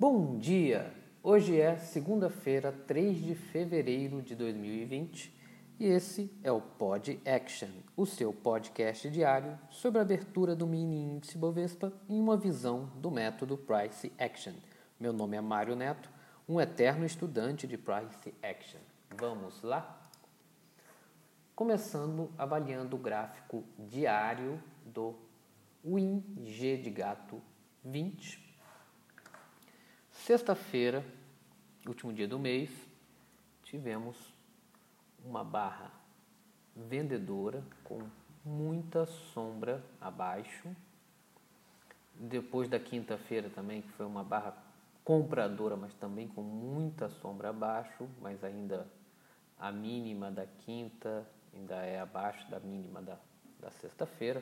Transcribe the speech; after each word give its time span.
Bom 0.00 0.38
dia! 0.38 0.94
Hoje 1.22 1.60
é 1.60 1.76
segunda-feira, 1.76 2.72
3 2.72 3.22
de 3.22 3.34
fevereiro 3.34 4.22
de 4.22 4.34
2020 4.34 5.30
e 5.78 5.84
esse 5.84 6.32
é 6.42 6.50
o 6.50 6.58
Pod 6.58 7.20
Action, 7.26 7.68
o 7.94 8.06
seu 8.06 8.32
podcast 8.32 9.10
diário 9.10 9.58
sobre 9.68 9.98
a 9.98 10.02
abertura 10.02 10.56
do 10.56 10.66
mini 10.66 11.02
índice 11.02 11.36
Bovespa 11.36 11.92
em 12.08 12.18
uma 12.18 12.34
visão 12.34 12.90
do 12.96 13.10
método 13.10 13.58
Price 13.58 14.10
Action. 14.18 14.54
Meu 14.98 15.12
nome 15.12 15.36
é 15.36 15.40
Mário 15.42 15.76
Neto, 15.76 16.10
um 16.48 16.58
eterno 16.58 17.04
estudante 17.04 17.66
de 17.66 17.76
Price 17.76 18.32
Action. 18.42 18.80
Vamos 19.18 19.60
lá? 19.60 20.10
Começando 21.54 22.30
avaliando 22.38 22.96
o 22.96 22.98
gráfico 22.98 23.62
diário 23.78 24.58
do 24.82 25.14
WinG 25.84 26.78
de 26.78 26.88
gato 26.88 27.42
20 27.84 28.49
Sexta-feira, 30.30 31.04
último 31.84 32.12
dia 32.12 32.28
do 32.28 32.38
mês, 32.38 32.70
tivemos 33.64 34.16
uma 35.24 35.42
barra 35.42 35.90
vendedora 36.76 37.64
com 37.82 38.00
muita 38.44 39.06
sombra 39.06 39.82
abaixo. 40.00 40.68
Depois 42.14 42.68
da 42.68 42.78
quinta-feira 42.78 43.50
também, 43.50 43.82
que 43.82 43.88
foi 43.88 44.06
uma 44.06 44.22
barra 44.22 44.56
compradora, 45.02 45.76
mas 45.76 45.92
também 45.94 46.28
com 46.28 46.42
muita 46.42 47.08
sombra 47.08 47.48
abaixo, 47.48 48.08
mas 48.20 48.44
ainda 48.44 48.86
a 49.58 49.72
mínima 49.72 50.30
da 50.30 50.46
quinta 50.46 51.26
ainda 51.52 51.74
é 51.84 51.98
abaixo 51.98 52.48
da 52.48 52.60
mínima 52.60 53.02
da, 53.02 53.18
da 53.58 53.72
sexta-feira. 53.72 54.40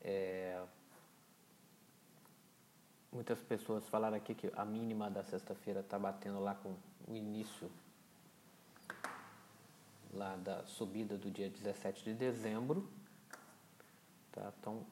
É, 0.00 0.64
Muitas 3.10 3.40
pessoas 3.40 3.88
falaram 3.88 4.16
aqui 4.16 4.34
que 4.34 4.52
a 4.54 4.64
mínima 4.64 5.10
da 5.10 5.22
sexta-feira 5.22 5.80
está 5.80 5.98
batendo 5.98 6.40
lá 6.40 6.54
com 6.54 6.74
o 7.06 7.14
início 7.14 7.70
lá 10.12 10.36
da 10.36 10.64
subida 10.64 11.16
do 11.16 11.30
dia 11.30 11.48
17 11.48 12.04
de 12.04 12.14
dezembro. 12.14 12.88
Tá? 14.32 14.52
Então, 14.60 14.84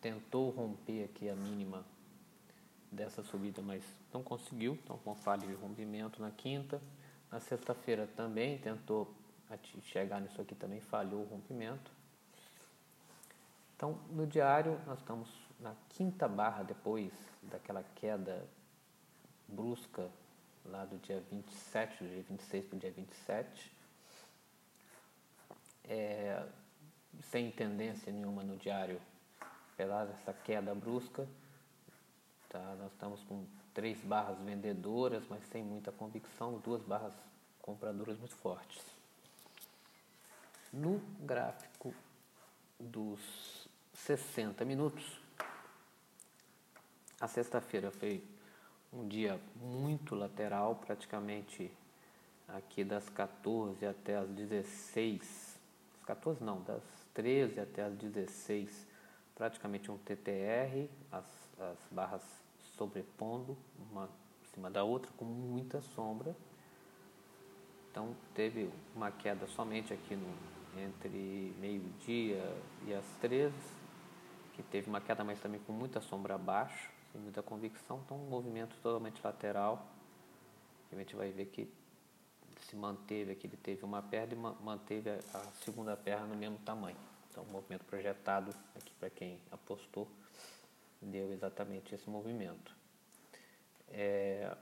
tentou 0.00 0.50
romper 0.50 1.04
aqui 1.04 1.28
a 1.28 1.34
mínima 1.34 1.84
dessa 2.90 3.22
subida, 3.22 3.62
mas 3.62 3.82
não 4.12 4.22
conseguiu. 4.22 4.74
Então, 4.82 4.98
com 4.98 5.14
falha 5.14 5.46
de 5.46 5.54
rompimento 5.54 6.20
na 6.20 6.30
quinta. 6.30 6.80
Na 7.30 7.40
sexta-feira 7.40 8.06
também 8.16 8.58
tentou 8.58 9.12
chegar 9.82 10.20
nisso 10.20 10.40
aqui, 10.40 10.54
também 10.54 10.80
falhou 10.80 11.22
o 11.22 11.26
rompimento. 11.26 11.90
Então, 13.76 13.98
no 14.10 14.26
diário, 14.26 14.80
nós 14.86 14.98
estamos 14.98 15.28
na 15.62 15.74
quinta 15.90 16.28
barra 16.28 16.64
depois 16.64 17.12
daquela 17.42 17.84
queda 17.94 18.44
brusca 19.46 20.10
lá 20.64 20.84
do 20.84 20.98
dia 20.98 21.22
27, 21.30 22.04
do 22.04 22.10
dia 22.10 22.22
26 22.22 22.66
para 22.66 22.76
o 22.76 22.78
dia 22.78 22.90
27, 22.90 23.72
é, 25.84 26.46
sem 27.30 27.50
tendência 27.50 28.12
nenhuma 28.12 28.42
no 28.42 28.56
diário, 28.56 29.00
apesar 29.72 30.06
dessa 30.06 30.32
queda 30.32 30.74
brusca, 30.74 31.28
tá, 32.48 32.74
nós 32.78 32.92
estamos 32.92 33.22
com 33.24 33.44
três 33.72 33.98
barras 34.00 34.38
vendedoras, 34.40 35.24
mas 35.28 35.44
sem 35.46 35.62
muita 35.62 35.92
convicção, 35.92 36.58
duas 36.58 36.82
barras 36.82 37.14
compradoras 37.60 38.18
muito 38.18 38.34
fortes. 38.36 38.82
No 40.72 40.98
gráfico 41.20 41.94
dos 42.78 43.68
60 43.94 44.64
minutos, 44.64 45.21
a 47.22 47.28
sexta-feira 47.28 47.88
foi 47.92 48.20
um 48.92 49.06
dia 49.06 49.40
muito 49.54 50.12
lateral, 50.12 50.74
praticamente 50.74 51.70
aqui 52.48 52.82
das 52.82 53.08
14 53.08 53.86
até 53.86 54.16
as 54.16 54.28
16, 54.30 55.56
14 56.04 56.42
não, 56.42 56.60
das 56.62 56.82
13 57.14 57.60
até 57.60 57.84
as 57.84 57.94
16, 57.94 58.88
praticamente 59.36 59.88
um 59.88 59.96
TTR, 59.98 60.88
as, 61.12 61.24
as 61.60 61.78
barras 61.92 62.24
sobrepondo 62.76 63.56
uma 63.92 64.06
em 64.42 64.54
cima 64.54 64.68
da 64.68 64.82
outra 64.82 65.12
com 65.16 65.24
muita 65.24 65.80
sombra. 65.80 66.34
Então 67.88 68.16
teve 68.34 68.68
uma 68.96 69.12
queda 69.12 69.46
somente 69.46 69.94
aqui 69.94 70.16
no, 70.16 70.82
entre 70.82 71.54
meio-dia 71.60 72.42
e 72.84 72.92
as 72.92 73.06
13, 73.20 73.54
que 74.54 74.62
teve 74.64 74.90
uma 74.90 75.00
queda, 75.00 75.22
mas 75.22 75.38
também 75.38 75.60
com 75.60 75.72
muita 75.72 76.00
sombra 76.00 76.34
abaixo 76.34 76.90
sem 77.12 77.20
muita 77.20 77.42
convicção, 77.42 78.00
então 78.04 78.16
um 78.16 78.28
movimento 78.28 78.74
totalmente 78.82 79.20
lateral. 79.22 79.86
A 80.90 80.96
gente 80.96 81.14
vai 81.14 81.30
ver 81.30 81.46
que 81.46 81.68
se 82.68 82.76
manteve 82.76 83.32
aqui, 83.32 83.46
ele 83.46 83.56
teve 83.56 83.84
uma 83.84 84.02
perna 84.02 84.34
e 84.34 84.64
manteve 84.64 85.10
a 85.10 85.38
segunda 85.64 85.96
perna 85.96 86.26
no 86.26 86.36
mesmo 86.36 86.58
tamanho. 86.58 86.96
Então, 87.30 87.44
o 87.44 87.50
movimento 87.50 87.84
projetado 87.84 88.54
aqui 88.74 88.92
para 88.98 89.10
quem 89.10 89.38
apostou 89.50 90.08
deu 91.00 91.32
exatamente 91.32 91.94
esse 91.94 92.08
movimento. 92.08 92.74
É, 93.88 94.56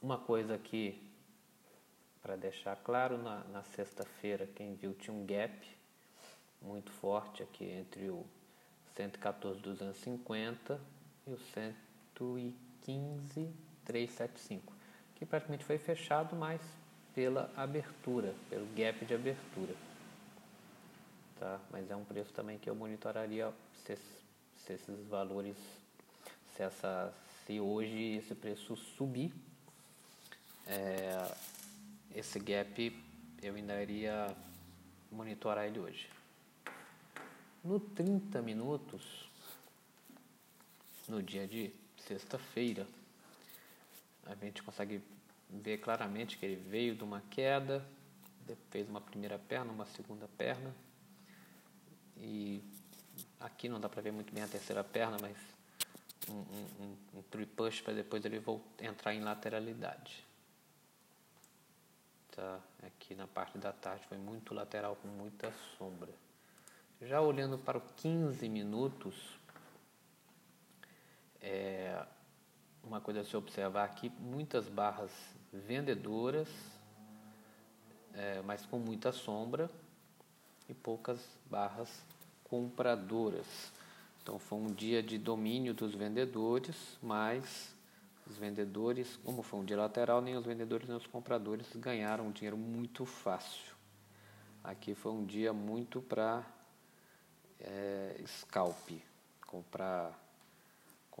uma 0.00 0.18
coisa 0.18 0.54
aqui 0.54 1.02
para 2.22 2.36
deixar 2.36 2.76
claro, 2.76 3.18
na, 3.18 3.44
na 3.44 3.62
sexta-feira, 3.62 4.46
quem 4.46 4.74
viu 4.74 4.94
tinha 4.94 5.14
um 5.14 5.26
gap 5.26 5.78
muito 6.60 6.90
forte 6.92 7.42
aqui 7.42 7.64
entre 7.64 8.10
o 8.10 8.26
114,250 8.94 10.80
e 11.26 11.32
o 11.32 11.38
100 11.38 11.74
115,375, 12.20 14.60
que 15.16 15.24
praticamente 15.24 15.64
foi 15.64 15.78
fechado, 15.78 16.36
mas 16.36 16.60
pela 17.14 17.50
abertura, 17.56 18.34
pelo 18.48 18.66
gap 18.74 19.04
de 19.04 19.14
abertura. 19.14 19.74
Tá? 21.38 21.60
Mas 21.70 21.90
é 21.90 21.96
um 21.96 22.04
preço 22.04 22.32
também 22.32 22.58
que 22.58 22.68
eu 22.68 22.74
monitoraria 22.74 23.52
se, 23.84 23.96
se 24.56 24.72
esses 24.74 25.06
valores, 25.06 25.56
se, 26.54 26.62
essa, 26.62 27.12
se 27.46 27.58
hoje 27.58 28.16
esse 28.16 28.34
preço 28.34 28.76
subir, 28.76 29.32
é, 30.66 31.34
esse 32.14 32.38
gap 32.38 32.92
eu 33.42 33.54
ainda 33.54 33.82
iria 33.82 34.36
monitorar 35.10 35.66
ele 35.66 35.78
hoje. 35.78 36.08
No 37.64 37.80
30 37.80 38.40
minutos, 38.42 39.28
no 41.08 41.22
dia 41.22 41.46
de 41.46 41.72
sexta-feira. 42.06 42.86
A 44.26 44.34
gente 44.34 44.62
consegue 44.62 45.02
ver 45.48 45.78
claramente 45.78 46.36
que 46.36 46.46
ele 46.46 46.56
veio 46.56 46.94
de 46.94 47.02
uma 47.02 47.20
queda, 47.30 47.84
fez 48.70 48.88
uma 48.88 49.00
primeira 49.00 49.38
perna, 49.38 49.72
uma 49.72 49.86
segunda 49.86 50.28
perna. 50.36 50.74
E 52.16 52.62
aqui 53.40 53.68
não 53.68 53.80
dá 53.80 53.88
para 53.88 54.02
ver 54.02 54.12
muito 54.12 54.32
bem 54.32 54.42
a 54.42 54.48
terceira 54.48 54.84
perna, 54.84 55.16
mas 55.20 55.36
um, 56.28 56.34
um, 56.34 56.96
um, 57.14 57.18
um 57.18 57.46
push 57.46 57.80
para 57.80 57.94
depois 57.94 58.24
ele 58.24 58.38
voltar, 58.38 58.84
entrar 58.84 59.14
em 59.14 59.20
lateralidade. 59.20 60.24
Tá? 62.32 62.60
Aqui 62.82 63.14
na 63.14 63.26
parte 63.26 63.58
da 63.58 63.72
tarde 63.72 64.06
foi 64.08 64.18
muito 64.18 64.54
lateral, 64.54 64.96
com 64.96 65.08
muita 65.08 65.52
sombra. 65.76 66.12
Já 67.02 67.20
olhando 67.20 67.58
para 67.58 67.78
o 67.78 67.80
15 67.80 68.48
minutos, 68.48 69.14
é, 71.40 71.89
uma 72.90 73.00
coisa 73.00 73.20
a 73.20 73.24
se 73.24 73.36
observar 73.36 73.84
aqui, 73.84 74.10
muitas 74.18 74.68
barras 74.68 75.12
vendedoras, 75.52 76.48
é, 78.12 78.42
mas 78.42 78.66
com 78.66 78.80
muita 78.80 79.12
sombra, 79.12 79.70
e 80.68 80.74
poucas 80.74 81.20
barras 81.48 81.88
compradoras. 82.42 83.46
Então 84.20 84.40
foi 84.40 84.58
um 84.58 84.72
dia 84.72 85.00
de 85.04 85.18
domínio 85.18 85.72
dos 85.72 85.94
vendedores, 85.94 86.98
mas 87.00 87.72
os 88.26 88.36
vendedores, 88.36 89.16
como 89.24 89.40
foi 89.40 89.60
um 89.60 89.64
dia 89.64 89.76
lateral, 89.76 90.20
nem 90.20 90.36
os 90.36 90.44
vendedores 90.44 90.88
nem 90.88 90.96
os 90.96 91.06
compradores 91.06 91.68
ganharam 91.76 92.32
dinheiro 92.32 92.56
muito 92.56 93.06
fácil. 93.06 93.72
Aqui 94.64 94.96
foi 94.96 95.12
um 95.12 95.24
dia 95.24 95.52
muito 95.52 96.02
para 96.02 96.44
é, 97.60 98.20
scalp, 98.26 98.90
comprar 99.46 100.29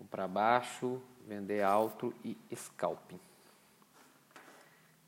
comprar 0.00 0.26
baixo, 0.26 1.00
vender 1.26 1.62
alto 1.62 2.14
e 2.24 2.34
scalping. 2.56 3.20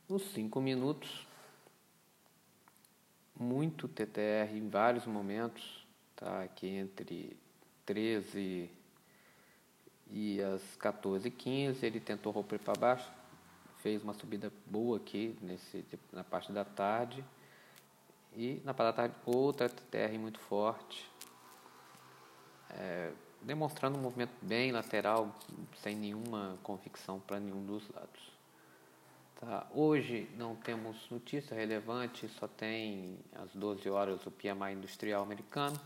Nos 0.07 0.23
5 0.33 0.61
minutos, 0.61 1.27
muito 3.35 3.89
TTR 3.89 4.55
em 4.55 4.69
vários 4.69 5.07
momentos, 5.07 5.87
tá? 6.15 6.43
aqui 6.43 6.69
entre 6.69 7.35
13 7.87 8.71
e 10.11 10.43
as 10.43 10.77
14 10.77 11.27
e 11.27 11.31
15, 11.31 11.87
ele 11.87 11.99
tentou 11.99 12.31
romper 12.31 12.59
para 12.59 12.79
baixo, 12.79 13.11
fez 13.79 14.03
uma 14.03 14.13
subida 14.13 14.53
boa 14.67 14.99
aqui 14.99 15.35
nesse, 15.41 15.87
na 16.13 16.23
parte 16.23 16.53
da 16.53 16.67
tarde, 16.67 17.25
e 18.37 18.61
na 18.63 18.75
parte 18.75 18.95
da 18.95 19.09
tarde 19.09 19.15
outra 19.25 19.71
TTR 19.71 20.19
muito 20.19 20.39
forte, 20.39 21.11
é, 22.69 23.13
demonstrando 23.43 23.99
um 23.99 24.01
movimento 24.01 24.33
bem 24.41 24.73
lateral, 24.73 25.35
sem 25.83 25.97
nenhuma 25.97 26.59
convicção 26.63 27.21
para 27.21 27.41
nenhum 27.41 27.65
dos 27.65 27.89
lados. 27.91 28.33
Tá. 29.37 29.67
Hoje 29.73 30.31
não 30.37 30.55
temos 30.55 31.11
notícia 31.11 31.55
relevante, 31.55 32.29
só 32.29 32.47
tem 32.47 33.19
às 33.35 33.53
12 33.55 33.91
horas 33.91 34.25
o 34.25 34.31
PMI 34.31 34.75
industrial 34.75 35.23
americano, 35.23 35.79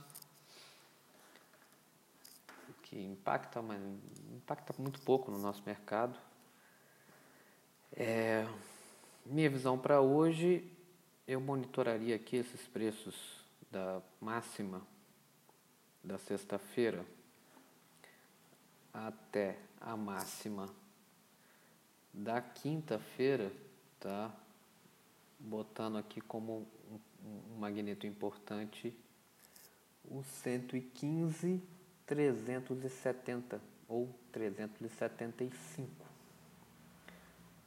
que 2.82 3.02
impacta, 3.02 3.62
mas 3.62 3.80
impacta 4.34 4.74
muito 4.78 5.00
pouco 5.00 5.30
no 5.30 5.38
nosso 5.38 5.62
mercado. 5.64 6.16
É, 7.92 8.46
minha 9.24 9.48
visão 9.48 9.78
para 9.78 10.02
hoje, 10.02 10.70
eu 11.26 11.40
monitoraria 11.40 12.14
aqui 12.14 12.36
esses 12.36 12.60
preços 12.68 13.16
da 13.70 14.02
máxima 14.20 14.82
da 16.04 16.18
sexta-feira 16.18 17.04
até 19.04 19.58
a 19.80 19.94
máxima 19.96 20.68
da 22.12 22.40
quinta-feira, 22.40 23.52
tá? 24.00 24.34
Botando 25.38 25.98
aqui 25.98 26.20
como 26.20 26.66
um, 27.22 27.58
magneto 27.58 28.06
importante 28.06 28.96
o 30.04 30.22
115 30.22 31.62
370 32.06 33.60
ou 33.86 34.08
375. 34.32 35.90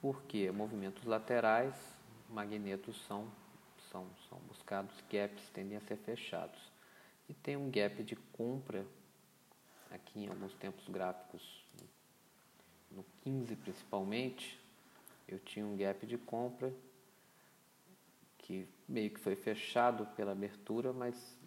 Porque 0.01 0.49
movimentos 0.49 1.03
laterais, 1.03 1.75
magnetos 2.29 2.99
são, 3.05 3.29
são, 3.91 4.07
são 4.29 4.39
buscados, 4.47 4.95
gaps 5.11 5.47
tendem 5.53 5.77
a 5.77 5.81
ser 5.81 5.97
fechados. 5.97 6.59
E 7.27 7.33
tem 7.33 7.55
um 7.55 7.69
gap 7.69 8.01
de 8.03 8.15
compra 8.15 8.83
aqui 9.91 10.21
em 10.21 10.27
alguns 10.27 10.53
tempos 10.55 10.87
gráficos, 10.87 11.63
no 12.91 13.05
15 13.23 13.55
principalmente, 13.55 14.59
eu 15.27 15.39
tinha 15.39 15.65
um 15.65 15.77
gap 15.77 16.05
de 16.05 16.17
compra 16.17 16.73
que 18.37 18.67
meio 18.87 19.11
que 19.11 19.19
foi 19.19 19.35
fechado 19.35 20.05
pela 20.15 20.31
abertura, 20.31 20.91
mas 20.91 21.37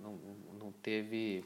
não, 0.00 0.14
não, 0.58 0.72
teve 0.72 1.44